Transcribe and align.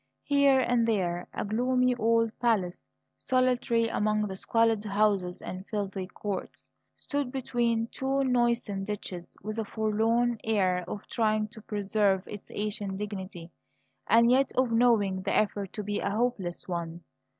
Here 0.23 0.57
and 0.57 0.87
there 0.87 1.27
a 1.31 1.45
gloomy 1.45 1.93
old 1.95 2.31
palace, 2.39 2.87
solitary 3.19 3.87
among 3.87 4.25
the 4.25 4.35
squalid 4.35 4.83
houses 4.83 5.43
and 5.43 5.63
filthy 5.67 6.07
courts, 6.07 6.67
stood 6.95 7.31
between 7.31 7.85
two 7.91 8.23
noisome 8.23 8.83
ditches, 8.83 9.37
with 9.43 9.59
a 9.59 9.63
forlorn 9.65 10.39
air 10.43 10.83
of 10.87 11.05
trying 11.05 11.49
to 11.49 11.61
preserve 11.61 12.27
its 12.27 12.49
ancient 12.49 12.97
dignity 12.97 13.51
and 14.07 14.31
yet 14.31 14.51
of 14.55 14.71
knowing 14.71 15.21
the 15.21 15.35
effort 15.35 15.71
to 15.73 15.83
be 15.83 15.99
a 15.99 16.09
hopeless 16.09 16.67
one. 16.67 17.03